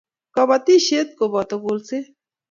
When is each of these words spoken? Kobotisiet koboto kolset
Kobotisiet 0.35 1.09
koboto 1.19 1.55
kolset 1.63 2.05